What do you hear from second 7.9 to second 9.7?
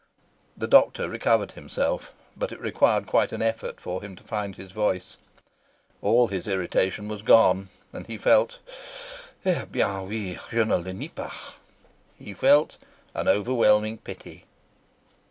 and he felt he